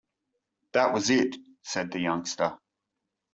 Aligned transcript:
“That 0.71 0.93
was 0.93 1.11
it,” 1.11 1.35
said 1.61 1.91
the 1.91 1.99
youngster. 1.99 2.57